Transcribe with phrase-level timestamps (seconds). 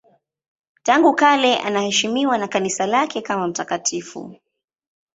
[0.83, 4.35] Tangu kale anaheshimiwa na Kanisa lake kama mtakatifu.